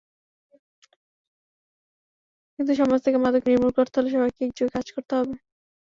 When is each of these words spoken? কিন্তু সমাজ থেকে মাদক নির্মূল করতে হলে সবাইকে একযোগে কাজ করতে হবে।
কিন্তু 2.59 2.71
সমাজ 2.79 2.99
থেকে 3.05 3.17
মাদক 3.17 3.43
নির্মূল 3.47 3.71
করতে 3.77 3.95
হলে 3.97 4.09
সবাইকে 4.15 4.41
একযোগে 4.43 4.71
কাজ 4.75 4.87
করতে 4.95 5.13
হবে। 5.19 5.35